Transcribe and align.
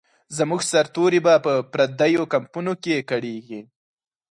زموږ 0.37 0.61
سرتوري 0.71 1.19
به 1.25 1.33
په 1.45 1.53
پردیو 1.73 2.23
کمپونو 2.33 2.71
کې 2.83 3.05
کړیږي. 3.09 3.61